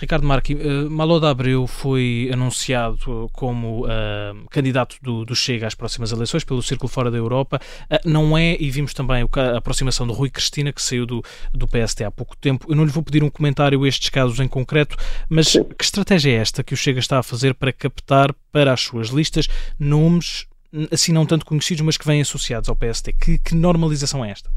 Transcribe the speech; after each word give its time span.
Ricardo 0.00 0.24
Marque, 0.24 0.54
uh, 0.54 0.88
Maloda 0.88 1.28
Abreu 1.28 1.66
foi 1.66 2.30
anunciado 2.32 3.28
como 3.32 3.84
uh, 3.84 4.48
candidato 4.50 4.96
do, 5.02 5.24
do, 5.24 5.34
Chega 5.34 5.66
às 5.66 5.74
próximas 5.74 6.12
eleições 6.12 6.44
pelo 6.44 6.62
Círculo 6.62 6.88
Fora 6.88 7.10
da 7.10 7.16
Europa. 7.16 7.60
Uh, 7.90 8.08
não 8.08 8.38
é, 8.38 8.56
e 8.60 8.70
vimos 8.70 8.94
também 8.94 9.22
a 9.22 9.56
aproximação 9.56 10.06
de 10.06 10.12
Rui 10.12 10.30
Cristina, 10.30 10.72
que 10.72 10.80
saiu 10.80 11.04
do, 11.04 11.22
do 11.52 11.66
PST 11.66 12.04
há 12.04 12.10
pouco 12.10 12.36
tempo. 12.36 12.66
Eu 12.68 12.76
não 12.76 12.84
lhe 12.84 12.90
vou 12.90 13.02
pedir 13.02 13.24
um 13.24 13.30
comentário 13.30 13.82
a 13.82 13.88
estes 13.88 14.08
casos 14.08 14.38
em 14.38 14.46
concreto, 14.46 14.96
mas 15.28 15.48
Sim. 15.48 15.64
que 15.64 15.84
estratégia 15.84 16.30
é 16.30 16.34
esta 16.36 16.62
que 16.62 16.74
o 16.74 16.76
Chega 16.76 17.00
está 17.00 17.18
a 17.18 17.22
fazer 17.22 17.54
para 17.54 17.72
captar 17.72 18.32
para 18.52 18.72
as 18.72 18.80
suas 18.80 19.08
listas 19.08 19.48
nomes 19.78 20.46
assim 20.92 21.12
não 21.12 21.24
tanto 21.24 21.46
conhecidos, 21.46 21.82
mas 21.82 21.96
que 21.96 22.06
vêm 22.06 22.20
associados 22.20 22.68
ao 22.68 22.76
PST? 22.76 23.12
Que, 23.14 23.38
que 23.38 23.54
normalização 23.54 24.24
é 24.24 24.30
esta? 24.30 24.50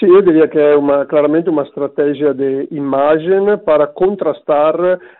Sim, 0.00 0.06
eu 0.06 0.22
diria 0.22 0.48
que 0.48 0.58
é 0.58 0.74
uma, 0.74 1.04
claramente 1.04 1.50
uma 1.50 1.62
estratégia 1.62 2.32
de 2.32 2.66
imagem 2.70 3.58
para 3.66 3.86
contrastar 3.86 4.74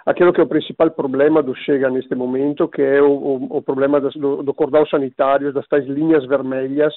aquilo 0.06 0.32
que 0.32 0.40
é 0.40 0.44
o 0.44 0.48
principal 0.48 0.90
problema 0.90 1.42
do 1.42 1.54
Chega 1.54 1.90
neste 1.90 2.14
momento, 2.14 2.66
que 2.66 2.80
é 2.80 3.02
o, 3.02 3.10
o, 3.10 3.58
o 3.58 3.62
problema 3.62 4.00
do, 4.00 4.54
cordão 4.54 4.86
sanitário, 4.86 5.52
das 5.52 5.66
linhas 5.86 6.24
vermelhas 6.24 6.94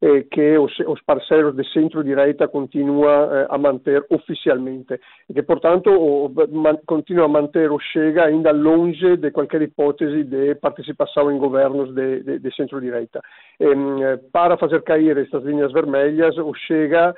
eh, 0.00 0.24
que 0.30 0.56
os, 0.56 0.72
os, 0.86 1.02
parceiros 1.02 1.54
de 1.54 1.70
centro-direita 1.74 2.48
continuam 2.48 3.30
eh, 3.30 3.46
a 3.50 3.58
manter 3.58 4.02
oficialmente 4.08 4.98
e 5.28 5.34
que, 5.34 5.42
portanto, 5.42 5.90
o, 5.90 6.32
man, 6.50 6.78
continuam 6.86 7.26
a 7.26 7.28
manter 7.42 7.70
o 7.70 7.78
Chega 7.78 8.24
ainda 8.24 8.50
longe 8.50 9.18
de 9.18 9.30
qualquer 9.30 9.60
hipótese 9.60 10.24
de 10.24 10.54
participação 10.54 11.30
em 11.30 11.36
governos 11.36 11.94
de, 11.94 12.56
centro-direita. 12.56 13.20
Eh, 13.60 14.16
para 14.32 14.56
fazer 14.56 14.80
cair 14.84 15.18
estas 15.18 15.44
linhas 15.44 15.70
vermelhas, 15.70 16.38
o 16.38 16.54
Chega 16.54 17.14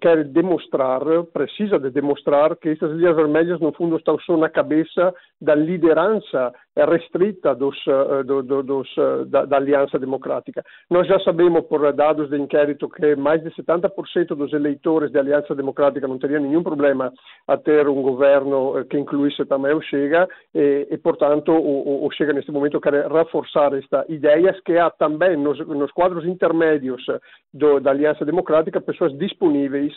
quer 0.00 0.24
demonstrar, 0.24 1.00
precisa 1.32 1.78
de 1.78 1.90
demonstrar 1.90 2.56
que 2.56 2.70
essas 2.70 2.92
linhas 2.92 3.16
vermelhas, 3.16 3.60
no 3.60 3.72
fundo, 3.72 3.96
estão 3.96 4.18
só 4.20 4.36
na 4.36 4.48
cabeça 4.48 5.14
da 5.40 5.54
liderança 5.54 6.52
restrita 6.84 7.54
dos, 7.54 7.76
eh, 7.86 8.22
do, 8.24 8.42
do, 8.42 8.62
dos, 8.62 8.88
eh, 8.98 9.24
da, 9.26 9.44
da, 9.44 9.56
Aliança 9.56 9.98
Democrática. 9.98 10.62
Nós 10.90 11.06
já 11.06 11.18
sabemos, 11.20 11.64
por 11.66 11.92
dados 11.92 12.30
de 12.30 12.38
inquérito, 12.38 12.88
que 12.88 13.16
mais 13.16 13.42
de 13.42 13.50
70% 13.50 14.34
dos 14.34 14.52
eleitores 14.52 15.12
da 15.12 15.20
Aliança 15.20 15.54
Democrática 15.54 16.08
não 16.08 16.18
teriam 16.18 16.42
nenhum 16.42 16.62
problema 16.62 17.12
a 17.46 17.56
ter 17.56 17.88
um 17.88 18.02
governo 18.02 18.78
eh, 18.78 18.84
que 18.84 18.98
incluísse 18.98 19.44
também 19.46 19.74
o 19.74 19.82
Chega 19.82 20.28
e, 20.54 20.88
e 20.90 20.98
portanto, 20.98 21.52
o, 21.52 22.06
o, 22.06 22.10
Chega 22.12 22.32
neste 22.32 22.52
momento 22.52 22.80
quer 22.80 23.06
reforçar 23.10 23.72
esta 23.74 24.04
ideia 24.08 24.54
que 24.64 24.76
há 24.76 24.90
também 24.90 25.36
nos, 25.36 25.58
nos 25.66 25.90
quadros 25.92 26.24
intermédios 26.24 27.04
do, 27.52 27.80
da 27.80 27.90
Aliança 27.90 28.24
Democrática 28.24 28.80
pessoas 28.80 29.16
disponíveis 29.18 29.92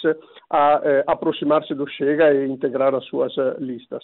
a 0.52 0.82
aproximar-se 1.08 1.74
do 1.74 1.88
Chega 1.88 2.34
e 2.34 2.48
integrar 2.48 2.94
as 2.96 3.06
suas 3.06 3.34
listas. 3.60 4.04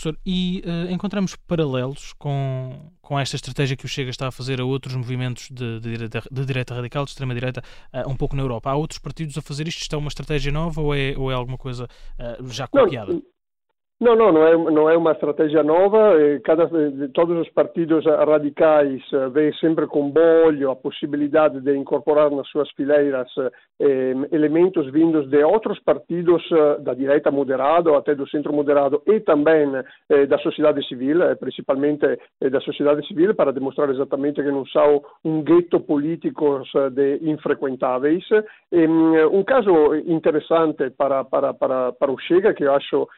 Professor, 0.00 0.18
e 0.24 0.62
uh, 0.64 0.90
encontramos 0.90 1.36
paralelos 1.36 2.14
com, 2.14 2.90
com 3.02 3.20
esta 3.20 3.36
estratégia 3.36 3.76
que 3.76 3.84
o 3.84 3.88
Chega 3.88 4.08
está 4.08 4.28
a 4.28 4.30
fazer 4.30 4.58
a 4.58 4.64
outros 4.64 4.94
movimentos 4.94 5.48
de, 5.50 5.78
de, 5.78 5.90
direita, 5.90 6.22
de 6.30 6.46
direita, 6.46 6.74
radical, 6.74 7.04
de 7.04 7.10
extrema-direita, 7.10 7.62
uh, 7.92 8.08
um 8.08 8.16
pouco 8.16 8.34
na 8.34 8.42
Europa. 8.42 8.70
Há 8.70 8.74
outros 8.74 8.98
partidos 8.98 9.36
a 9.36 9.42
fazer 9.42 9.68
isto? 9.68 9.82
Isto 9.82 9.96
é 9.96 9.98
uma 9.98 10.08
estratégia 10.08 10.50
nova 10.50 10.80
ou 10.80 10.94
é, 10.94 11.14
ou 11.18 11.30
é 11.30 11.34
alguma 11.34 11.58
coisa 11.58 11.84
uh, 11.84 12.48
já 12.48 12.66
copiada? 12.66 13.12
Não, 13.12 13.22
não, 14.00 14.16
não, 14.16 14.32
não 14.32 14.46
é, 14.46 14.56
não 14.56 14.90
é 14.90 14.96
uma 14.96 15.12
estratégia 15.12 15.62
nova. 15.62 16.14
Cada, 16.42 16.68
todos 17.12 17.38
os 17.38 17.48
partidos 17.50 18.04
radicais 18.04 19.02
eh, 19.12 19.28
veem 19.28 19.52
sempre 19.54 19.86
com 19.86 20.10
bolho 20.10 20.70
a 20.70 20.76
possibilidade 20.76 21.60
de 21.60 21.76
incorporar 21.76 22.30
nas 22.30 22.48
suas 22.48 22.70
fileiras 22.70 23.28
eh, 23.78 24.14
elementos 24.32 24.90
vindos 24.90 25.28
de 25.28 25.44
outros 25.44 25.78
partidos 25.80 26.42
eh, 26.50 26.78
da 26.80 26.94
direita 26.94 27.30
moderada 27.30 27.96
até 27.96 28.14
do 28.14 28.28
centro 28.28 28.52
moderado 28.52 29.02
e 29.06 29.20
também 29.20 29.68
eh, 30.08 30.26
da 30.26 30.38
sociedade 30.38 30.86
civil, 30.86 31.22
eh, 31.22 31.34
principalmente 31.34 32.06
eh, 32.40 32.50
da 32.50 32.60
sociedade 32.60 33.06
civil, 33.06 33.34
para 33.34 33.52
demonstrar 33.52 33.90
exatamente 33.90 34.42
que 34.42 34.50
não 34.50 34.66
são 34.66 35.02
um 35.24 35.42
gueto 35.42 35.80
político 35.80 36.62
de 36.92 37.18
infrequentáveis. 37.22 38.24
um 39.32 39.44
caso 39.44 39.94
interessante 40.06 40.90
para, 40.90 41.24
para, 41.24 41.54
para, 41.54 41.92
para 41.92 42.12
o 42.12 42.18
Chega, 42.18 42.54
que 42.54 42.64
eu 42.64 42.74
acho 42.74 43.08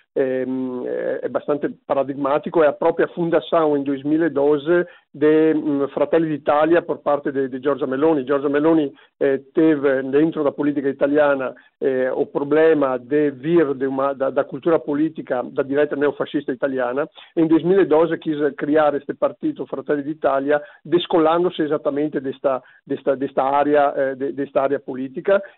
é, 0.86 1.20
é 1.22 1.28
bastante 1.28 1.68
paradigmático, 1.86 2.62
é 2.62 2.68
a 2.68 2.72
própria 2.72 3.08
fundação 3.08 3.76
em 3.76 3.82
2012 3.82 4.86
de 5.14 5.52
um, 5.54 5.88
Fratelli 5.88 6.28
d'Italia 6.28 6.80
por 6.82 7.02
parte 7.02 7.30
de, 7.30 7.48
de 7.48 7.60
Giorgia 7.60 7.86
Meloni. 7.86 8.24
Giorgia 8.24 8.48
Meloni 8.48 8.90
eh, 9.20 9.42
teve 9.52 10.02
dentro 10.04 10.42
da 10.42 10.52
política 10.52 10.88
italiana 10.88 11.54
eh, 11.80 12.10
o 12.12 12.24
problema 12.26 12.98
de 12.98 13.30
vir 13.30 13.74
de 13.74 13.86
uma, 13.86 14.14
da, 14.14 14.30
da, 14.30 14.44
cultura 14.44 14.78
política 14.78 15.42
da 15.52 15.62
direita 15.62 15.96
neofascista 15.96 16.52
italiana. 16.52 17.06
Em 17.36 17.46
2012 17.46 18.16
quis 18.18 18.38
criar 18.56 18.94
este 18.94 19.12
partito 19.12 19.66
Fratelli 19.66 20.02
d'Italia, 20.02 20.62
descolando-se 20.82 21.60
exatamente 21.62 22.20
desta, 22.20 22.62
desta, 22.86 23.14
desta, 23.14 23.42
área, 23.42 23.92
eh, 23.94 24.14
de, 24.14 24.32
desta 24.32 24.66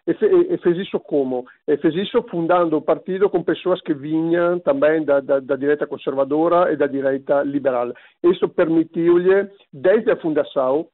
e, 0.07 0.15
fe, 0.15 0.27
e, 0.51 0.59
fez 0.59 0.79
isso 0.79 0.99
como? 0.99 1.45
E 1.69 1.77
fez 1.77 1.95
isso 1.95 2.23
fundando 2.29 2.77
o 2.77 2.83
partido 2.83 3.31
com 3.31 3.43
pessoas 3.45 3.81
que 3.83 3.95
vinham 3.95 4.59
também 4.59 5.05
da, 5.05 5.21
da, 5.21 5.39
da 5.39 5.57
direita 5.57 5.87
conservadora 5.87 6.73
e 6.73 6.77
da 6.77 6.87
direita 6.87 7.43
liberal. 7.43 7.93
Isso 8.23 8.49
permitiu-lhe 8.49 9.44
desde 9.73 10.11
a 10.11 10.17
fundação, 10.17 10.87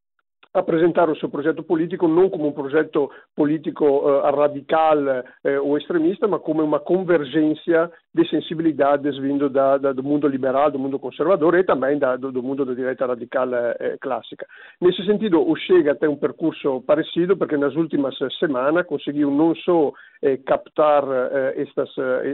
apresentar 0.53 1.09
o 1.09 1.17
seu 1.17 1.29
projeto 1.29 1.63
político 1.63 2.09
não 2.09 2.29
como 2.29 2.49
um 2.49 2.53
projeto 2.53 3.11
político 3.37 3.85
uh, 3.85 4.23
radical 4.35 4.99
uh, 4.99 5.63
ou 5.63 5.79
extremista, 5.79 6.27
mas 6.27 6.43
como 6.43 6.63
uma 6.63 6.81
convergência 6.81 7.91
de 8.15 8.29
sensibilidades 8.29 9.17
vindo 9.19 9.49
da, 9.49 9.79
da, 9.79 9.93
do 9.93 10.03
mundo 10.03 10.27
liberal, 10.27 10.71
do 10.71 10.79
mundo 10.79 10.99
conservador 10.99 11.55
e 11.55 11.65
também 11.65 11.99
da, 11.99 12.17
do, 12.17 12.33
do, 12.33 12.43
mundo 12.43 12.65
da 12.65 12.75
direita 12.75 13.07
radical 13.07 13.49
uh, 13.49 13.99
clássica. 14.01 14.47
Nesse 14.81 15.05
sentido, 15.07 15.41
o 15.41 15.57
Chega 15.57 15.95
tem 15.95 16.09
um 16.09 16.17
percurso 16.17 16.83
parecido, 16.87 17.37
porque 17.37 17.57
nas 17.57 17.75
últimas 17.77 18.17
semanas 18.39 18.87
conseguiu 18.87 19.31
não 19.31 19.55
só 19.55 19.93
captar 20.45 21.03
estas, 21.57 21.89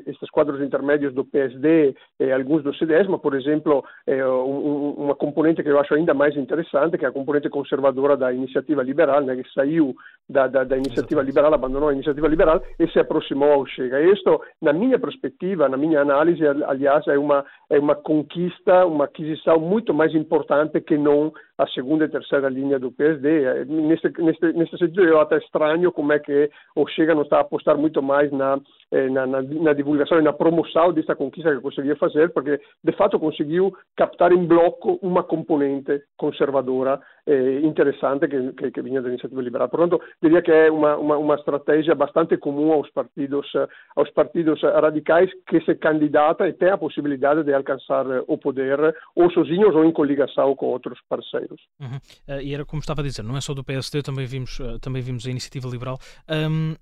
estes 0.06 0.28
quadros 0.30 0.60
intermédios 0.60 1.14
do 1.14 1.24
PSD 1.24 1.94
e 2.18 2.32
alguns 2.32 2.64
do 2.64 2.74
CDS, 2.74 3.06
mas, 3.06 3.20
por 3.20 3.34
exemplo, 3.36 3.84
um, 4.08 4.94
uma 5.04 5.14
componente 5.14 5.62
que 5.62 5.68
eu 5.68 5.78
acho 5.78 5.94
ainda 5.94 6.12
mais 6.12 6.36
interessante, 6.36 6.98
que 6.98 7.04
é 7.04 7.08
a 7.08 7.12
componente 7.12 7.48
conservadora 7.48 8.16
da 8.16 8.32
iniziativa 8.32 8.82
liberale, 8.82 9.36
che 9.36 9.48
saiu 9.54 9.94
da, 10.26 10.48
da, 10.48 10.64
da 10.64 10.76
iniziativa 10.76 11.22
liberale, 11.22 11.54
abbandonò 11.54 11.90
l'iniziativa 11.90 12.26
liberale 12.26 12.74
e 12.76 12.88
si 12.88 12.98
approssimò 12.98 13.52
ao 13.52 13.66
Chega. 13.66 14.00
E 14.00 14.06
questo, 14.06 14.42
na 14.60 14.72
minha 14.72 14.98
perspectiva, 14.98 15.65
na 15.68 15.76
minha 15.76 16.00
análise, 16.00 16.46
aliás, 16.46 17.06
é 17.06 17.18
uma, 17.18 17.44
é 17.70 17.78
uma 17.78 17.94
conquista, 17.94 18.86
uma 18.86 19.04
aquisição 19.04 19.58
muito 19.58 19.92
mais 19.92 20.14
importante 20.14 20.80
que 20.80 20.96
não 20.96 21.32
a 21.58 21.66
segunda 21.68 22.04
e 22.04 22.08
terceira 22.08 22.48
linha 22.48 22.78
do 22.78 22.92
PSD. 22.92 23.64
Nesse, 23.64 24.12
nesse, 24.18 24.52
nesse 24.52 24.78
sentido, 24.78 25.04
eu 25.04 25.20
até 25.20 25.38
estranho 25.38 25.90
como 25.92 26.12
é 26.12 26.18
que 26.18 26.50
o 26.74 26.86
Chega 26.86 27.14
não 27.14 27.22
está 27.22 27.38
a 27.38 27.40
apostar 27.40 27.76
muito 27.78 28.02
mais 28.02 28.30
na, 28.30 28.58
eh, 28.92 29.08
na, 29.08 29.26
na, 29.26 29.42
na 29.42 29.72
divulgação 29.72 30.18
e 30.18 30.22
na 30.22 30.32
promoção 30.32 30.92
dessa 30.92 31.16
conquista 31.16 31.54
que 31.54 31.60
conseguia 31.60 31.96
fazer, 31.96 32.30
porque 32.32 32.60
de 32.84 32.92
fato 32.92 33.18
conseguiu 33.18 33.74
captar 33.96 34.32
em 34.32 34.44
bloco 34.44 34.98
uma 35.02 35.22
componente 35.22 36.02
conservadora 36.16 37.00
eh, 37.26 37.60
interessante 37.62 38.28
que, 38.28 38.52
que, 38.52 38.70
que 38.70 38.82
vinha 38.82 39.00
da 39.00 39.08
iniciativa 39.08 39.40
liberal. 39.40 39.68
Portanto, 39.68 40.00
diria 40.22 40.42
que 40.42 40.52
é 40.52 40.70
uma, 40.70 40.96
uma, 40.96 41.16
uma 41.16 41.34
estratégia 41.36 41.94
bastante 41.94 42.36
comum 42.36 42.72
aos 42.72 42.90
partidos, 42.90 43.50
aos 43.96 44.10
partidos 44.10 44.60
radicais 44.62 45.30
que 45.48 45.60
se 45.62 45.74
candidata 45.74 46.46
e 46.46 46.52
tem 46.52 46.70
a 46.70 46.78
possibilidade 46.78 47.42
de 47.44 47.54
alcançar 47.54 48.04
o 48.26 48.38
poder 48.38 48.94
ou 49.14 49.30
sozinhos 49.30 49.74
ou 49.74 49.84
em 49.84 49.92
coligação 49.92 50.54
com 50.54 50.66
outros 50.66 50.98
parceiros. 51.08 51.45
Uhum. 51.80 51.96
Uh, 52.28 52.40
e 52.40 52.54
era 52.54 52.64
como 52.64 52.80
estava 52.80 53.00
a 53.00 53.04
dizer, 53.04 53.22
não 53.22 53.36
é 53.36 53.40
só 53.40 53.54
do 53.54 53.64
PSD, 53.64 54.02
também 54.02 54.26
vimos, 54.26 54.58
uh, 54.60 54.78
também 54.78 55.02
vimos 55.02 55.26
a 55.26 55.30
iniciativa 55.30 55.68
liberal. 55.68 55.98
Um, 56.28 56.74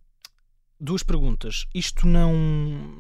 duas 0.81 1.03
perguntas. 1.03 1.67
Isto 1.75 2.07
não, 2.07 2.35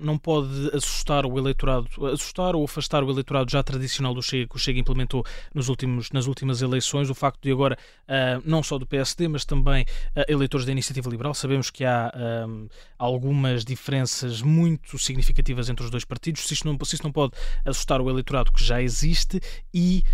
não 0.00 0.16
pode 0.16 0.70
assustar 0.74 1.26
o 1.26 1.38
eleitorado, 1.38 1.88
assustar 2.12 2.54
ou 2.54 2.64
afastar 2.64 3.02
o 3.02 3.10
eleitorado 3.10 3.50
já 3.50 3.62
tradicional 3.62 4.14
do 4.14 4.22
Chega, 4.22 4.48
que 4.48 4.56
o 4.56 4.58
Chega 4.58 4.78
implementou 4.78 5.24
nos 5.52 5.68
últimos, 5.68 6.10
nas 6.10 6.26
últimas 6.26 6.62
eleições, 6.62 7.10
o 7.10 7.14
facto 7.14 7.42
de 7.42 7.50
agora, 7.50 7.76
uh, 8.04 8.42
não 8.44 8.62
só 8.62 8.78
do 8.78 8.86
PSD, 8.86 9.28
mas 9.28 9.44
também 9.44 9.84
uh, 10.16 10.24
eleitores 10.28 10.64
da 10.64 10.72
Iniciativa 10.72 11.10
Liberal, 11.10 11.34
sabemos 11.34 11.68
que 11.70 11.84
há 11.84 12.12
um, 12.48 12.68
algumas 12.98 13.64
diferenças 13.64 14.40
muito 14.40 14.98
significativas 14.98 15.68
entre 15.68 15.84
os 15.84 15.90
dois 15.90 16.04
partidos, 16.04 16.46
se 16.46 16.54
isto, 16.54 16.66
não, 16.66 16.78
se 16.84 16.94
isto 16.94 17.04
não 17.04 17.12
pode 17.12 17.32
assustar 17.64 18.00
o 18.00 18.08
eleitorado 18.08 18.52
que 18.52 18.62
já 18.62 18.80
existe 18.80 19.40
e, 19.72 20.04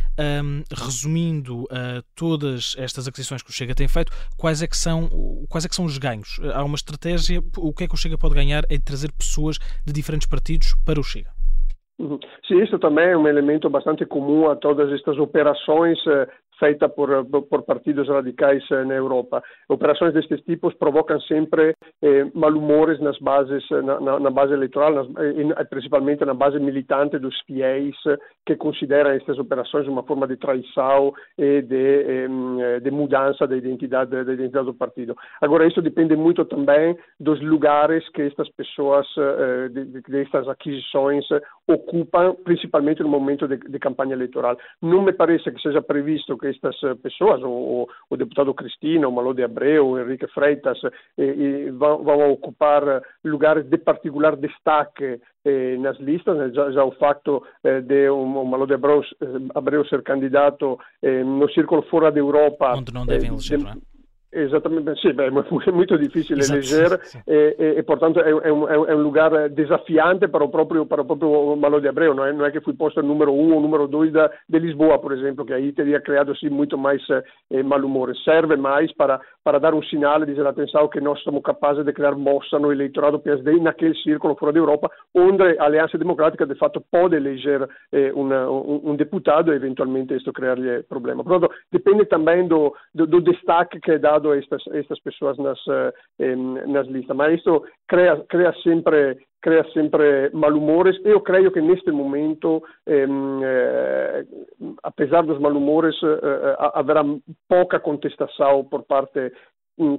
um, 0.42 0.62
resumindo 0.72 1.64
uh, 1.64 2.02
todas 2.14 2.74
estas 2.78 3.06
aquisições 3.06 3.42
que 3.42 3.50
o 3.50 3.52
Chega 3.52 3.74
tem 3.74 3.86
feito, 3.86 4.12
quais 4.36 4.62
é 4.62 4.66
que 4.66 4.76
são, 4.76 5.08
quais 5.48 5.64
é 5.64 5.68
que 5.68 5.74
são 5.74 5.84
os 5.84 5.98
ganhos? 5.98 6.40
Há 6.54 6.64
uma 6.64 6.76
estratégia 6.76 7.42
o 7.58 7.72
que 7.72 7.84
é 7.84 7.88
que 7.88 7.94
o 7.94 7.98
Chega 7.98 8.18
pode 8.18 8.34
ganhar 8.34 8.62
é 8.70 8.78
trazer 8.78 9.12
pessoas 9.12 9.58
de 9.84 9.92
diferentes 9.92 10.28
partidos 10.28 10.74
para 10.84 11.00
o 11.00 11.02
Chega. 11.02 11.30
Uhum. 11.98 12.18
Sim, 12.48 12.62
isso 12.62 12.78
também 12.78 13.10
é 13.10 13.16
um 13.16 13.28
elemento 13.28 13.68
bastante 13.68 14.06
comum 14.06 14.48
a 14.48 14.56
todas 14.56 14.90
estas 14.90 15.18
operações 15.18 15.98
eh, 16.06 16.26
feita 16.60 16.88
por, 16.88 17.24
por 17.24 17.62
partidos 17.62 18.08
radicais 18.08 18.62
na 18.70 18.94
Europa. 18.94 19.42
Operações 19.68 20.14
destes 20.14 20.40
tipos 20.42 20.74
provocam 20.74 21.20
sempre 21.22 21.74
eh, 22.02 22.30
malumores 22.34 23.00
nas 23.00 23.18
bases, 23.18 23.64
na, 23.70 23.98
na, 23.98 24.20
na 24.20 24.30
base 24.30 24.52
eleitoral, 24.52 24.92
nas, 24.92 25.06
eh, 25.16 25.64
principalmente 25.64 26.24
na 26.24 26.34
base 26.34 26.60
militante 26.60 27.18
dos 27.18 27.34
fiéis 27.46 27.96
que 28.46 28.56
consideram 28.56 29.10
estas 29.10 29.38
operações 29.38 29.88
uma 29.88 30.02
forma 30.02 30.26
de 30.26 30.36
traição 30.36 31.12
e 31.38 31.62
de, 31.62 32.04
eh, 32.66 32.80
de 32.80 32.90
mudança 32.90 33.46
da 33.46 33.56
identidade, 33.56 34.10
da 34.10 34.32
identidade 34.32 34.66
do 34.66 34.74
partido. 34.74 35.16
Agora, 35.40 35.66
isso 35.66 35.80
depende 35.80 36.14
muito 36.16 36.44
também 36.44 36.96
dos 37.18 37.40
lugares 37.40 38.06
que 38.10 38.22
estas 38.22 38.48
pessoas, 38.50 39.06
eh, 39.16 39.68
de, 39.68 39.84
destas 40.02 40.48
aquisições, 40.48 41.24
ocupam, 41.66 42.34
principalmente 42.44 43.02
no 43.02 43.08
momento 43.08 43.48
de, 43.48 43.56
de 43.56 43.78
campanha 43.78 44.12
eleitoral. 44.12 44.56
Não 44.82 45.02
me 45.02 45.12
parece 45.12 45.50
que 45.50 45.60
seja 45.60 45.80
previsto 45.80 46.36
que 46.36 46.48
estas 46.50 46.76
pessoas, 47.02 47.42
o, 47.42 47.88
o 48.08 48.16
deputado 48.16 48.52
Cristina, 48.54 49.08
o 49.08 49.12
Malo 49.12 49.34
de 49.34 49.42
Abreu, 49.42 49.88
o 49.88 49.98
Henrique 49.98 50.26
Freitas, 50.28 50.78
eh, 51.18 51.70
vão, 51.72 52.02
vão, 52.02 52.32
ocupar 52.32 53.02
lugares 53.24 53.64
de 53.68 53.78
particular 53.78 54.36
destaque 54.36 55.20
eh, 55.44 55.76
nas 55.78 55.98
listas, 55.98 56.36
né? 56.36 56.50
já, 56.52 56.70
já, 56.70 56.84
o 56.84 56.92
facto 56.92 57.42
eh, 57.64 57.80
de 57.80 58.10
um, 58.10 58.40
um 58.40 58.44
Malo 58.44 58.66
de 58.66 58.74
Abreu, 58.74 59.02
Abreu 59.54 59.84
ser 59.86 60.02
candidato 60.02 60.78
no 61.02 61.48
círculo 61.50 61.82
fora 61.82 62.10
da 62.10 62.18
Europa. 62.18 62.74
Onde 62.76 62.92
não 62.92 63.06
devem 63.06 63.28
eleger, 63.30 63.58
de, 63.58 63.64
não 63.64 63.72
é? 63.72 63.89
Exatamente, 64.32 64.92
è 64.92 65.70
molto 65.72 65.96
difficile 65.96 66.38
esatto, 66.38 66.60
leggere 66.60 67.00
sì. 67.02 67.20
e, 67.24 67.56
e, 67.58 67.74
e, 67.78 67.82
portanto 67.82 68.22
è, 68.22 68.28
è, 68.28 68.48
un, 68.48 68.64
è, 68.68 68.92
un, 68.92 69.02
lugar 69.02 69.50
desafiante 69.50 70.28
per 70.28 70.42
il 70.42 70.50
proprio, 70.50 70.86
per 70.86 71.00
il 71.00 71.04
proprio 71.04 71.56
Malo 71.56 71.80
de 71.80 71.88
Abreu, 71.88 72.14
non 72.14 72.28
è, 72.28 72.30
non 72.30 72.46
è 72.46 72.52
che 72.52 72.60
fu 72.60 72.76
posto 72.76 73.00
il 73.00 73.06
numero 73.06 73.32
uno 73.32 73.56
o 73.56 73.60
numero 73.60 73.86
due 73.86 74.08
da, 74.12 74.30
de 74.46 74.58
Lisboa, 74.58 75.00
per 75.00 75.12
esempio, 75.18 75.42
che 75.42 75.54
ahí 75.54 75.72
teria 75.72 76.00
creado 76.00 76.32
sì 76.34 76.48
molto 76.48 76.78
mais 76.78 77.02
eh, 77.48 77.62
malumore. 77.64 78.14
Serve 78.14 78.56
mais 78.56 78.92
para, 78.94 79.20
para 79.42 79.58
dar 79.58 79.74
un 79.74 79.82
segnale, 79.82 80.26
dizer 80.26 80.46
atenção 80.46 80.86
que 80.86 81.00
nós 81.00 81.20
somos 81.22 81.42
capazes 81.42 81.84
de 81.84 81.92
criar 81.92 82.14
mossa 82.14 82.56
no 82.56 82.70
eleitorado 82.70 83.18
PSD 83.18 83.60
naquele 83.60 83.94
círculo 83.96 84.36
fora 84.36 84.52
da 84.52 84.60
Europa, 84.60 84.88
onde 85.12 85.56
a 85.58 85.64
Aliança 85.64 85.98
Democrática 85.98 86.46
de 86.46 86.54
fato 86.54 86.80
pode 86.88 87.16
eleger 87.16 87.68
eh, 87.90 88.12
una, 88.14 88.48
un, 88.48 88.80
un, 88.84 88.96
deputado 88.96 89.52
e 89.52 89.56
eventualmente 89.56 90.14
questo 90.14 90.30
creargli 90.30 90.84
problema. 90.86 91.24
Portanto, 91.24 91.52
dipende 91.68 92.06
também 92.06 92.46
do, 92.46 92.76
do, 92.94 93.08
do 93.08 93.20
destaque 93.20 93.80
que 93.80 93.90
é 93.90 93.98
dado 93.98 94.19
a 94.28 94.36
estas, 94.36 94.62
estas 94.72 95.00
pessoas 95.00 95.38
nas, 95.38 95.58
eh, 96.18 96.36
nas 96.66 96.86
listas. 96.88 97.16
Mas 97.16 97.38
isso 97.38 97.64
cria, 97.88 98.16
cria 98.28 98.52
sempre 98.62 99.16
crea 99.42 99.64
sempre 99.72 100.30
malumores. 100.34 101.00
Eu 101.04 101.20
creio 101.20 101.50
que 101.50 101.60
neste 101.60 101.90
momento, 101.90 102.62
eh, 102.86 104.24
apesar 104.82 105.22
dos 105.22 105.38
malumores, 105.40 105.96
eh, 106.02 106.56
haverá 106.74 107.02
pouca 107.48 107.80
contestação 107.80 108.64
por 108.64 108.82
parte 108.84 109.32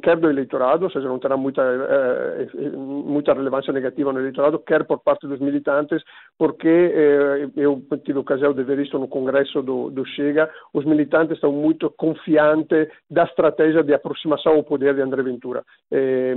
quer 0.01 0.17
do 0.17 0.29
eleitorado, 0.29 0.85
ou 0.85 0.91
seja, 0.91 1.07
não 1.07 1.19
terá 1.19 1.35
muita, 1.35 1.61
eh, 1.61 2.47
eh, 2.53 2.69
muita 2.69 3.33
relevância 3.33 3.73
negativa 3.73 4.13
no 4.13 4.19
eleitorado, 4.19 4.59
quer 4.59 4.83
por 4.85 4.99
parte 4.99 5.27
dos 5.27 5.39
militantes, 5.39 6.03
porque 6.37 6.67
eh, 6.67 7.49
eu 7.55 7.81
tive 8.03 8.19
ocasião 8.19 8.53
de 8.53 8.63
ver 8.63 8.79
isto 8.79 8.99
no 8.99 9.07
congresso 9.07 9.61
do, 9.61 9.89
do 9.89 10.05
Chega, 10.05 10.49
os 10.73 10.85
militantes 10.85 11.35
estão 11.35 11.51
muito 11.51 11.89
confiantes 11.91 12.87
da 13.09 13.23
estratégia 13.23 13.83
de 13.83 13.93
aproximação 13.93 14.53
ao 14.53 14.63
poder 14.63 14.93
de 14.95 15.01
André 15.01 15.23
Ventura. 15.23 15.63
Eh, 15.91 16.35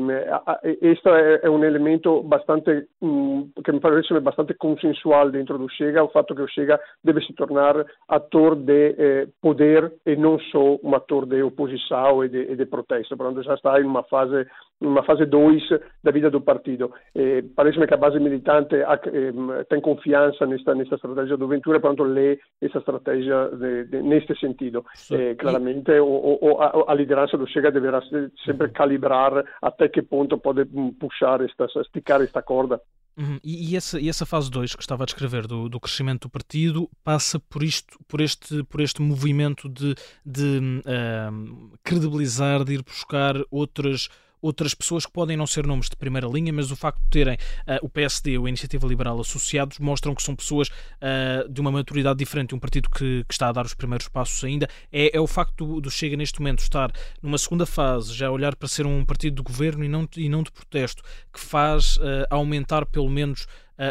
este 0.81 1.09
é, 1.09 1.51
um 1.51 1.63
elemento 1.65 2.23
bastante, 2.23 2.87
um, 3.03 3.51
que 3.65 3.73
me 3.73 3.81
parece 3.81 4.19
bastante 4.21 4.55
consensual 4.55 5.31
dentro 5.31 5.59
do 5.59 5.69
Chega, 5.71 6.03
o 6.03 6.09
fato 6.09 6.35
que 6.35 6.43
o 6.43 6.49
Chega 6.49 6.81
deve 7.03 7.21
se 7.23 7.33
tornar 7.35 7.85
ator 8.09 8.57
de 8.57 8.95
eh, 8.99 9.29
poder 9.41 9.93
e 10.07 10.17
não 10.17 10.39
só 10.39 10.79
um 10.83 10.95
ator 10.95 11.27
de 11.27 11.43
oposição 11.43 12.25
e 12.25 12.29
de, 12.29 12.53
e 12.53 12.57
de 12.57 12.67
protesto 12.67 13.17
quando 13.35 13.43
já 13.43 13.55
está 13.55 13.81
em 13.81 13.85
uma 13.85 14.05
fase 14.05 14.47
uma 14.81 15.03
fase 15.05 15.25
2 15.25 15.63
da 16.03 16.11
vida 16.11 16.31
do 16.31 16.41
partido. 16.41 16.93
Eh, 17.15 17.43
Parece-me 17.55 17.87
que 17.87 17.95
a 17.95 17.97
base 17.97 18.19
militante 18.19 18.75
eh, 18.75 19.65
tem 19.69 19.81
confiança 19.81 20.45
nesta, 20.47 20.75
nesta 20.75 20.97
estratégia 20.97 21.37
do 21.37 21.49
Ventura, 21.49 21.81
portanto 21.81 22.03
lê 22.03 22.39
essa 22.61 22.79
estratégia 22.79 23.49
de, 23.51 23.85
de, 23.85 24.03
neste 24.03 24.39
sentido. 24.39 24.85
Eh, 25.11 25.37
claramente 25.37 25.91
o, 25.93 26.39
o, 26.41 26.61
a, 26.61 26.93
a, 26.93 26.95
liderança 26.95 27.39
do 27.39 27.47
Chega 27.47 27.71
deverá 27.71 28.03
sempre 28.45 28.69
calibrar 28.71 29.45
até 29.63 29.89
que 29.89 30.03
ponto 30.03 30.37
pode 30.39 30.67
puxar, 30.99 31.41
esta, 31.41 31.67
esticar 31.81 32.21
esta 32.21 32.43
corda. 32.43 32.81
Uhum. 33.17 33.39
E, 33.45 33.71
e, 33.71 33.77
essa, 33.77 34.01
e 34.01 34.09
essa 34.09 34.27
fase 34.27 34.51
2 34.51 34.75
que 34.75 34.83
estava 34.83 35.05
a 35.05 35.07
descrever 35.07 35.47
do, 35.47 35.69
do 35.69 35.79
crescimento 35.79 36.23
do 36.23 36.31
partido 36.31 36.91
passa 37.05 37.39
por 37.39 37.63
isto, 37.63 37.99
por 38.09 38.21
este, 38.21 38.65
por 38.65 38.81
este 38.81 39.01
movimento 39.01 39.69
de, 39.69 39.95
de 40.27 40.59
uh, 40.81 41.79
credibilizar, 41.83 42.65
de 42.65 42.75
ir 42.75 42.83
buscar 42.83 43.37
outras 43.51 44.09
outras 44.45 44.75
pessoas 44.75 45.07
que 45.07 45.13
podem 45.13 45.37
não 45.37 45.47
ser 45.47 45.67
nomes 45.67 45.89
de 45.89 45.97
primeira 45.97 46.27
linha, 46.27 46.53
mas 46.53 46.71
o 46.71 46.77
facto 46.77 47.01
de 47.05 47.09
terem 47.09 47.35
uh, 47.35 47.79
o 47.83 47.89
PSD 47.89 48.37
ou 48.37 48.45
a 48.45 48.49
Iniciativa 48.49 48.87
Liberal 48.87 49.19
associados 49.19 49.79
mostram 49.79 50.15
que 50.15 50.23
são 50.23 50.37
pessoas 50.37 50.69
uh, 50.69 51.49
de 51.49 51.61
uma 51.61 51.73
maturidade 51.73 52.19
diferente, 52.19 52.55
um 52.55 52.59
partido 52.59 52.91
que, 52.91 53.25
que, 53.27 53.33
está 53.33 53.49
a 53.49 53.53
dar 53.53 53.65
os 53.65 53.73
primeiros 53.73 54.07
passos 54.07 54.45
ainda. 54.45 54.69
É, 54.93 55.17
é 55.17 55.21
o 55.21 55.27
facto 55.27 55.65
do, 55.65 55.81
do, 55.81 55.91
Chega 55.95 56.17
neste 56.17 56.41
momento 56.41 56.59
estar 56.59 56.93
numa 57.23 57.39
segunda 57.39 57.65
fase, 57.65 58.13
já 58.13 58.31
olhar 58.31 58.55
para 58.57 58.69
ser 58.69 58.85
um 58.85 59.05
partido 59.05 59.37
de 59.37 59.43
governo 59.43 59.85
e 59.85 59.89
não, 59.89 60.09
e 60.17 60.29
não 60.29 60.43
de 60.43 60.51
protesto, 60.51 61.03
que 61.33 61.41
faz 61.41 61.97
uh, 61.97 62.27
aumentar 62.29 62.85
pelo 62.85 63.09
menos 63.09 63.47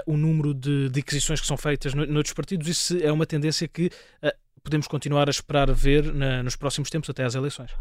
o 0.07 0.15
número 0.15 0.53
de, 0.53 0.88
de, 0.88 1.01
aquisições 1.01 1.41
que 1.41 1.47
são 1.47 1.57
feitas 1.57 1.94
no, 1.94 2.05
noutros 2.05 2.33
partidos. 2.33 2.69
Isso 2.69 2.97
é 3.01 3.11
uma 3.11 3.25
tendência 3.25 3.67
que 3.67 3.91
podemos 4.63 4.88
continuar 4.88 5.27
a 5.27 5.29
esperar 5.29 5.69
ver 5.73 6.13
na, 6.13 6.41
nos 6.41 6.55
próximos 6.55 6.89
tempos 6.89 7.09
até 7.09 7.25
às 7.25 7.35
eleições. 7.35 7.71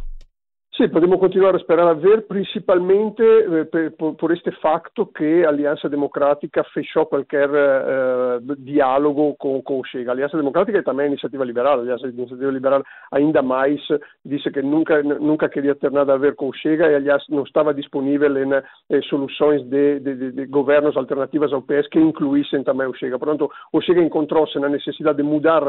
Sì, 0.74 0.88
potremmo 0.88 1.18
continuare 1.18 1.58
a 1.58 1.60
sperare 1.60 1.90
a 1.90 1.92
ver, 1.92 2.24
principalmente 2.24 3.22
eh, 3.22 3.66
per, 3.66 3.92
por 3.92 4.32
este 4.32 4.50
facto 4.52 5.10
que 5.12 5.44
a 5.44 5.50
Aliança 5.50 5.86
Democrática 5.86 6.62
fechou 6.72 7.04
qualquer 7.04 7.50
eh, 7.52 8.38
diálogo 8.56 9.36
com, 9.36 9.60
com 9.60 9.80
o 9.80 9.84
Chega. 9.84 10.10
A 10.10 10.14
Aliança 10.14 10.38
Democrática 10.38 10.78
e 10.78 10.82
também 10.82 11.04
a 11.04 11.08
Iniciativa 11.08 11.44
Liberal. 11.44 11.78
A 11.78 11.82
Aliança 11.82 12.06
Iniciativa 12.06 12.50
Liberal 12.50 12.82
ainda 13.12 13.42
mais 13.42 13.82
disse 14.24 14.50
que 14.50 14.62
nunca, 14.62 15.50
queria 15.50 15.74
ter 15.74 15.92
nada 15.92 16.14
a 16.14 16.16
ver 16.16 16.36
com 16.36 16.50
Chega 16.54 16.90
e, 16.90 16.94
aliás, 16.94 17.22
não 17.28 17.42
estava 17.42 17.74
disponível 17.74 18.34
em 18.38 18.54
eh, 18.54 19.02
soluções 19.10 19.62
de, 19.68 20.00
de, 20.00 20.14
de, 20.14 20.32
de, 20.32 20.46
governos 20.46 20.96
alternativas 20.96 21.52
ao 21.52 21.60
PS 21.60 21.86
que 21.88 22.00
incluíssem 22.00 22.64
também 22.64 22.86
o 22.86 22.94
Chega. 22.94 23.18
Portanto, 23.18 23.50
o 23.74 23.80
Chega 23.82 24.00
encontrou-se 24.00 24.58
na 24.58 24.70
necessidade 24.70 25.18
de 25.18 25.22
mudar 25.22 25.62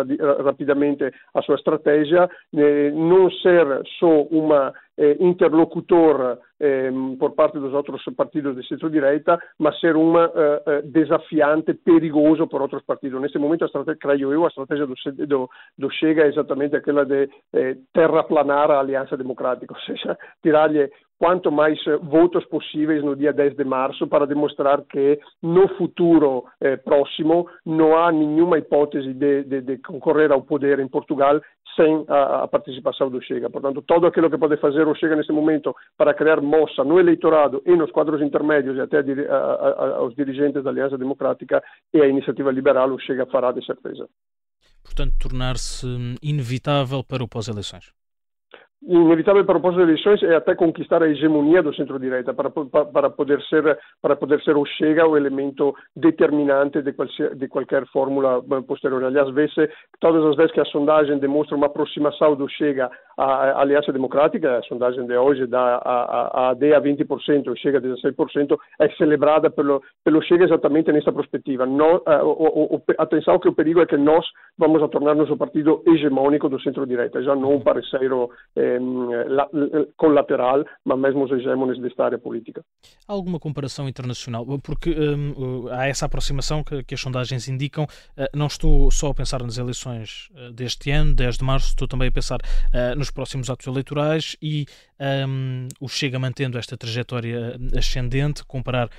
rapidamente 0.45 1.11
a 1.35 1.41
sua 1.41 1.55
estratégia, 1.55 2.29
eh, 2.55 2.89
não 2.91 3.29
ser 3.29 3.67
só 3.99 4.21
uma 4.31 4.71
interlocutor 4.97 6.37
eh, 6.59 6.91
por 7.19 7.31
parte 7.33 7.59
dos 7.59 7.73
outros 7.73 8.03
partidos 8.15 8.55
de 8.55 8.67
centro-direita, 8.67 9.39
mas 9.59 9.79
ser 9.79 9.95
uma 9.95 10.31
eh, 10.35 10.63
eh, 10.65 10.81
desafiante, 10.83 11.73
perigoso 11.73 12.47
por 12.47 12.61
outros 12.61 12.83
partidos. 12.83 13.21
Nesse 13.21 13.37
momento, 13.37 13.63
a 13.63 13.67
estratégia, 13.67 13.99
creio 13.99 14.33
eu, 14.33 14.45
a 14.45 14.47
estratégia 14.47 14.85
do, 14.85 14.95
do, 15.27 15.49
do 15.77 15.89
Chega 15.91 16.23
é 16.23 16.27
exatamente 16.27 16.75
aquela 16.75 17.05
de 17.05 17.29
eh, 17.53 17.77
terraplanar 17.93 18.71
a 18.71 18.79
Aliança 18.79 19.17
Democrática, 19.17 19.73
ou 19.75 19.79
seja, 19.81 20.17
tirar-lhe 20.41 20.89
quanto 21.23 21.49
mais 21.49 21.79
votos 22.01 22.45
possíveis 22.47 23.01
no 23.01 23.15
dia 23.15 23.31
10 23.31 23.55
de 23.55 23.63
março 23.63 24.05
para 24.07 24.27
demonstrar 24.27 24.81
que 24.81 25.17
no 25.41 25.69
futuro 25.77 26.43
eh, 26.59 26.75
próximo 26.75 27.47
não 27.65 27.97
há 27.97 28.11
nenhuma 28.11 28.57
hipótese 28.57 29.13
de, 29.13 29.43
de, 29.43 29.61
de, 29.61 29.77
concorrer 29.77 30.33
ao 30.33 30.41
poder 30.41 30.79
em 30.79 30.87
Portugal 30.89 31.39
sem 31.77 32.03
a, 32.09 32.43
a, 32.43 32.47
participação 32.49 33.09
do 33.09 33.21
Chega. 33.21 33.49
Portanto, 33.49 33.81
todo 33.87 34.05
aquilo 34.05 34.29
que 34.29 34.37
pode 34.37 34.57
fazer 34.57 34.85
o 34.85 34.95
Chega 34.95 35.15
nesse 35.15 35.31
momento 35.31 35.73
para 35.97 36.13
criar 36.13 36.41
moça 36.53 36.83
no 36.83 36.99
eleitorado 36.99 37.61
e 37.65 37.75
nos 37.75 37.91
quadros 37.91 38.21
intermédios 38.21 38.77
e 38.77 38.81
até 38.81 38.97
a, 38.99 39.35
a, 39.35 39.95
aos 39.97 40.13
dirigentes 40.15 40.63
da 40.63 40.69
Aliança 40.69 40.97
Democrática 40.97 41.63
e 41.93 42.01
a 42.01 42.07
Iniciativa 42.07 42.51
Liberal, 42.51 42.91
o 42.91 42.99
Chega 42.99 43.25
fará 43.25 43.51
de 43.51 43.65
certeza. 43.65 44.07
Portanto, 44.83 45.13
tornar-se 45.19 45.87
inevitável 46.21 47.03
para 47.03 47.23
o 47.23 47.27
pós-eleições 47.27 47.91
inevitável 48.87 49.45
para 49.45 49.57
o 49.57 49.61
pós-eleições 49.61 50.21
é 50.23 50.35
até 50.35 50.55
conquistar 50.55 51.01
a 51.01 51.07
hegemonia 51.07 51.63
do 51.63 51.73
centro-direita 51.73 52.33
para, 52.33 52.49
para, 52.49 52.85
para, 52.85 53.09
poder 53.09 53.41
ser 53.43 53.77
para 54.01 54.15
poder 54.15 54.41
ser 54.41 54.57
o 54.57 54.65
Chega 54.65 55.07
o 55.07 55.15
elemento 55.15 55.73
determinante 55.95 56.81
de, 56.81 56.91
qual, 56.93 57.07
de 57.35 57.47
qualquer 57.47 57.85
fórmula 57.87 58.41
posterior. 58.67 59.03
Aliás, 59.03 59.29
vezes, 59.29 59.55
todas 59.99 60.25
as 60.25 60.35
vezes 60.35 60.51
que 60.51 60.59
a 60.59 60.65
sondagem 60.65 61.17
demonstra 61.17 61.55
uma 61.55 61.67
aproximação 61.67 62.35
do 62.35 62.49
Chega 62.49 62.89
à 63.17 63.61
Aliança 63.61 63.93
Democrática, 63.93 64.57
a 64.57 64.63
sondagem 64.63 65.05
de 65.05 65.15
hoje 65.15 65.45
dá 65.47 65.77
a, 65.77 66.47
a 66.47 66.49
AD 66.49 66.73
a 66.73 66.81
20%, 66.81 67.47
o 67.47 67.57
Chega 67.57 67.77
a 67.77 67.81
16%, 67.81 68.57
é 68.79 68.89
celebrada 68.95 69.49
pelo, 69.49 69.81
pelo 70.03 70.21
Chega 70.23 70.45
exatamente 70.45 70.91
nessa 70.91 71.11
perspectiva. 71.11 71.65
No, 71.65 71.97
uh, 71.97 72.25
o, 72.25 72.75
o, 72.75 72.83
atenção 72.97 73.39
que 73.39 73.47
o 73.47 73.53
perigo 73.53 73.81
é 73.81 73.85
que 73.85 73.97
nós 73.97 74.25
vamos 74.57 74.81
a 74.81 74.87
tornar-nos 74.87 75.29
o 75.29 75.37
partido 75.37 75.81
hegemônico 75.87 76.49
do 76.49 76.59
centro-direita, 76.61 77.21
já 77.21 77.35
não 77.35 77.55
um 77.55 77.59
parceiro 77.59 78.29
eh, 78.55 78.72
la, 78.79 79.49
colateral, 79.97 80.65
mas 80.83 80.99
mesmo 80.99 81.23
os 81.23 81.31
hegemones 81.31 81.79
desta 81.81 82.05
área 82.05 82.19
política. 82.19 82.63
Há 83.07 83.13
alguma 83.13 83.39
comparação 83.39 83.87
internacional? 83.87 84.45
Porque 84.59 84.91
um, 84.91 85.67
há 85.69 85.87
essa 85.87 86.05
aproximação 86.05 86.63
que, 86.63 86.83
que, 86.83 86.93
as 86.93 87.01
sondagens 87.01 87.47
indicam. 87.47 87.83
Uh, 87.83 88.25
não 88.35 88.47
estou 88.47 88.89
só 88.91 89.09
a 89.09 89.13
pensar 89.13 89.41
nas 89.43 89.57
eleições 89.57 90.29
deste 90.53 90.91
ano, 90.91 91.13
10 91.13 91.37
de 91.37 91.43
março, 91.43 91.69
estou 91.69 91.87
também 91.87 92.07
a 92.07 92.11
pensar 92.11 92.39
uh, 92.39 92.97
nos 92.97 93.11
próximos 93.11 93.49
atos 93.49 93.67
eleitorais 93.67 94.35
e 94.41 94.65
um, 95.27 95.67
o 95.79 95.87
Chega 95.87 96.17
mantendo 96.17 96.57
esta 96.57 96.77
trajetória 96.77 97.57
ascendente, 97.77 98.43
comparar 98.45 98.89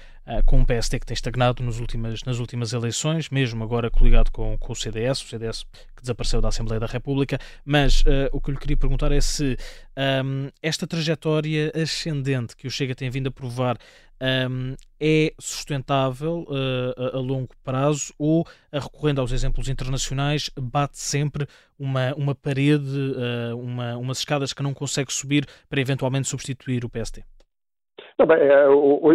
com 0.47 0.63
o 0.63 0.67
PSD 0.67 0.99
que 1.01 1.07
tem 1.07 1.15
estagnado 1.15 1.63
nas 1.63 1.79
últimas, 1.79 2.23
nas 2.25 2.39
últimas 2.39 2.73
eleições, 2.73 3.29
mesmo 3.29 3.63
agora 3.63 3.91
coligado 3.91 4.31
com, 4.31 4.57
com 4.57 4.73
o 4.73 4.77
CDS, 4.77 5.21
o 5.23 5.29
CDS 5.29 5.65
que 5.95 6.03
desapareceu 6.03 6.41
da 6.41 6.49
Assembleia 6.49 6.81
da 6.81 6.87
República. 6.87 7.39
Mas 7.65 8.01
uh, 8.03 8.31
o 8.33 8.41
que 8.41 8.51
eu 8.51 8.55
lhe 8.55 8.61
queria 8.61 8.77
perguntar 8.77 9.13
é 9.13 9.21
se 9.21 9.57
um, 10.25 10.49
esta 10.63 10.87
trajetória 10.87 11.71
ascendente 11.75 12.57
que 12.57 12.67
o 12.67 12.71
Chega 12.71 12.95
tem 12.95 13.11
vindo 13.11 13.29
a 13.29 13.31
provar 13.31 13.77
um, 14.51 14.75
é 14.99 15.35
sustentável 15.39 16.47
uh, 16.49 17.15
a, 17.15 17.17
a, 17.17 17.21
longo 17.21 17.55
prazo 17.63 18.15
ou, 18.19 18.47
recorrendo 18.73 19.21
aos 19.21 19.33
exemplos 19.33 19.69
internacionais, 19.69 20.51
bate 20.59 20.99
sempre 20.99 21.47
uma, 21.79 22.15
uma 22.15 22.35
parede, 22.35 22.87
uh, 22.87 23.59
uma, 23.59 23.97
umas 23.97 24.19
escadas 24.19 24.53
que 24.53 24.63
não 24.63 24.73
consegue 24.73 25.13
subir 25.13 25.47
para 25.69 25.81
eventualmente 25.81 26.29
substituir 26.29 26.85
o 26.85 26.89
PSD? 26.89 27.23
No, 28.17 28.27
beh, 28.27 28.35
eh, 28.35 28.69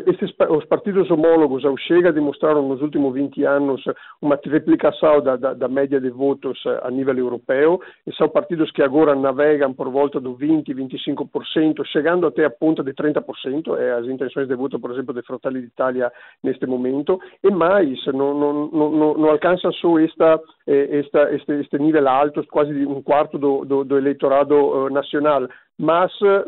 esses, 0.08 0.30
os 0.50 0.66
partidos 0.66 1.10
homólogos 1.10 1.64
ao 1.64 1.78
Chega 1.78 2.12
demonstraram 2.12 2.68
nos 2.68 2.82
últimos 2.82 3.14
20 3.14 3.46
anos 3.46 3.82
uma 4.22 4.38
triplicação 4.38 5.22
da, 5.22 5.38
da, 5.38 5.54
da 5.54 5.68
média 5.70 6.02
de 6.02 6.10
votos 6.10 6.62
eh, 6.66 6.80
a 6.84 6.92
nível 6.92 7.18
europeu 7.18 7.80
e 8.06 8.14
são 8.16 8.28
partidos 8.28 8.70
que 8.72 8.84
agora 8.84 9.16
navegam 9.16 9.74
por 9.74 9.90
volta 9.90 10.20
do 10.20 10.36
20-25%, 10.36 11.86
chegando 11.86 12.28
até 12.28 12.44
a 12.44 12.50
ponta 12.50 12.84
de 12.84 12.94
30%, 12.94 13.78
é 13.78 13.94
as 13.94 14.06
intenções 14.06 14.50
de 14.50 14.56
voto, 14.56 14.78
por 14.78 14.92
exemplo, 14.92 15.14
de 15.14 15.22
Fratelli 15.22 15.62
d'Italia 15.62 16.12
neste 16.44 16.66
momento, 16.66 17.22
e 17.42 17.50
mais, 17.50 18.06
não, 18.08 18.34
não, 18.34 18.68
não, 18.68 19.14
não 19.14 19.30
alcança 19.30 19.72
só 19.72 19.98
esta, 19.98 20.42
esta, 20.68 21.34
este, 21.34 21.54
este 21.54 21.80
nível 21.80 22.06
alto, 22.06 22.46
quase 22.48 22.86
um 22.86 23.02
quarto 23.02 23.38
do, 23.38 23.64
do, 23.64 23.86
do 23.86 23.98
eleitorado 23.98 24.90
nacional, 24.90 25.48
mas 25.80 26.12
eh, 26.22 26.46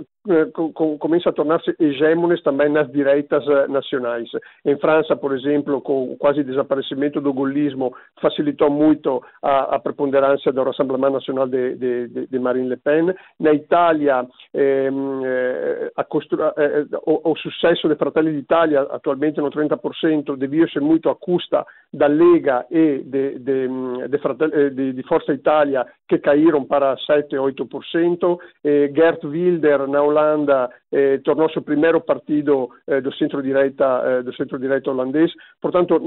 começa 1.00 1.30
a 1.30 1.34
tornar-se 1.34 1.76
hegemones 1.80 2.42
também 2.44 2.70
nas 2.70 2.92
direitas 2.92 3.46
eh, 3.48 3.68
nacionais. 3.68 4.30
Em 4.64 4.78
França, 4.78 5.16
por 5.16 5.36
exemplo, 5.36 5.82
com 5.82 6.12
o 6.12 6.18
quase 6.18 6.44
desaparecimento 6.44 7.20
do 7.20 7.34
gaullismo, 7.34 7.94
facilitou 8.22 8.70
muito 8.70 9.24
a, 9.42 9.80
preponderância 9.80 10.52
do 10.52 10.64
Rassemblement 10.64 11.12
Nacional 11.12 11.48
de, 11.48 11.76
de, 11.76 12.28
de, 12.28 12.40
Marine 12.40 12.70
Le 12.70 12.78
Pen. 12.78 13.14
Na 13.40 13.54
Itália, 13.54 14.26
ehm, 14.54 15.26
eh, 15.26 15.92
eh, 15.98 16.86
o, 17.06 17.36
successo 17.36 17.88
de 17.88 17.96
Fratelli 17.96 18.34
d'Italia, 18.34 18.82
atualmente 18.92 19.42
no 19.42 19.50
30%, 19.50 20.38
devia-se 20.38 20.80
muito 20.80 21.10
a 21.10 21.16
custa 21.16 21.66
da 21.92 22.08
Lega 22.08 22.66
e 22.70 23.04
di 23.04 25.04
Forza 25.04 25.34
Italia, 25.34 25.86
che 26.08 26.20
caíram 26.20 26.66
para 26.66 26.96
7-8%. 26.96 28.38
Eh, 28.64 28.92
Gert 28.94 29.24
Wilder, 29.24 29.88
na 29.88 30.11
Holanda 30.12 30.70
eh, 30.92 31.20
tornou 31.24 31.50
seu 31.50 31.62
primeiro 31.62 32.02
partido 32.02 32.70
eh, 32.88 33.02
do 33.02 33.14
centro-direita 33.14 33.86
eh, 34.06 34.24
do 34.24 34.34
centro-direita 34.36 34.92
holandês. 34.92 35.32
Portanto, 35.62 36.02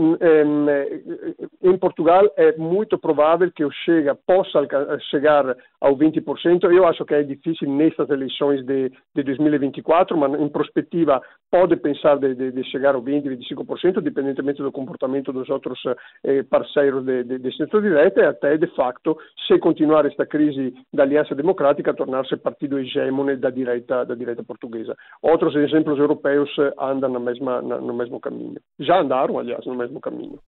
em 1.62 1.78
Portugal 1.78 2.30
é 2.36 2.56
muito 2.56 2.98
provável 2.98 3.50
que 3.50 3.64
o 3.64 3.70
possa 4.26 4.66
chegar 5.10 5.56
ao 5.80 5.96
20%. 5.96 6.70
Eu 6.70 6.86
acho 6.86 7.04
que 7.04 7.14
é 7.14 7.22
difícil 7.22 7.68
nestas 7.68 8.08
eleições 8.10 8.64
de, 8.64 8.92
de 9.14 9.22
2024, 9.22 10.16
mas 10.16 10.40
em 10.40 10.48
perspectiva 10.48 11.22
pode 11.50 11.76
pensar 11.76 12.18
de, 12.18 12.34
de, 12.34 12.50
de 12.50 12.64
chegar 12.64 12.94
ao 12.94 13.00
20, 13.00 13.28
25%, 13.28 13.98
independentemente 13.98 14.62
do 14.62 14.72
comportamento 14.72 15.32
dos 15.32 15.48
outros 15.48 15.78
eh, 16.24 16.42
parceiros 16.42 17.04
de, 17.04 17.22
de, 17.22 17.38
de 17.38 17.56
centro-direita 17.56 18.20
e 18.20 18.26
até, 18.26 18.56
de 18.56 18.66
facto, 18.74 19.16
se 19.46 19.58
continuar 19.58 20.04
esta 20.04 20.26
crise 20.26 20.74
da 20.92 21.04
Aliança 21.04 21.34
Democrática, 21.34 21.94
tornar-se 21.94 22.36
partido 22.36 22.78
hegemone 22.78 23.36
da 23.36 23.48
direita, 23.94 24.04
da 24.04 24.14
direita 24.14 24.42
portuguesa. 24.42 24.96
Outros 25.22 25.54
exemplos 25.54 25.98
europeus 25.98 26.50
andam 26.78 27.10
na 27.10 27.20
mesma, 27.20 27.62
na, 27.62 27.80
no 27.80 27.94
mesmo 27.94 28.20
caminho. 28.20 28.60
Já 28.80 29.00
andaram, 29.00 29.38
aliás, 29.38 29.64
no 29.66 29.74
mesmo 29.74 30.00
caminho. 30.00 30.38